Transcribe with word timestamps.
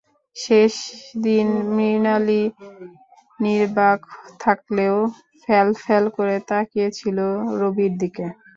শেষ 0.35 0.73
দিন 1.23 1.47
মৃণালিনী 1.69 2.41
নির্বাক 3.39 3.99
থাকলেও 4.39 4.95
ফ্যালফ্যাল 5.43 6.03
করে 6.17 6.35
তাকিয়ে 6.49 6.87
ছিল 6.97 7.17
রবির 7.59 7.93
দিকে। 8.01 8.25